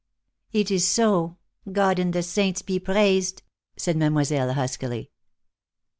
[0.51, 1.37] "It is so,
[1.71, 3.43] God and the saints be praised!"
[3.77, 5.11] said Mademoiselle, huskily.